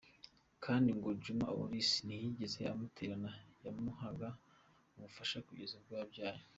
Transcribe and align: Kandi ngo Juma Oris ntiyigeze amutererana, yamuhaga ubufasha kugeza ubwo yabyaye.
Kandi 0.63 0.89
ngo 0.97 1.09
Juma 1.23 1.47
Oris 1.61 1.91
ntiyigeze 2.05 2.59
amutererana, 2.73 3.31
yamuhaga 3.65 4.29
ubufasha 4.95 5.37
kugeza 5.47 5.73
ubwo 5.79 5.93
yabyaye. 5.99 6.41